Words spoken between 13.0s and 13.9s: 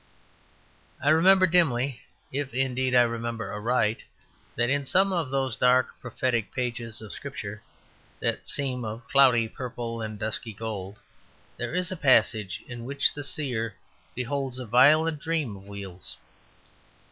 the seer